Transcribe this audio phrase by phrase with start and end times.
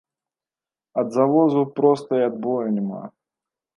[1.01, 3.03] Ад завозу проста і адбою няма.